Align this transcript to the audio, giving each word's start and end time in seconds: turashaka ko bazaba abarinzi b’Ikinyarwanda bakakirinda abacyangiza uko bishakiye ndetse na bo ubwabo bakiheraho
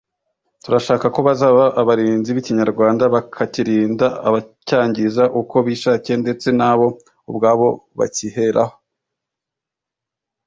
turashaka 0.63 1.05
ko 1.15 1.19
bazaba 1.27 1.63
abarinzi 1.81 2.29
b’Ikinyarwanda 2.35 3.03
bakakirinda 3.15 4.05
abacyangiza 4.27 5.23
uko 5.41 5.55
bishakiye 5.67 6.15
ndetse 6.23 6.47
na 6.59 6.71
bo 6.77 6.87
ubwabo 7.29 7.67
bakiheraho 7.97 8.75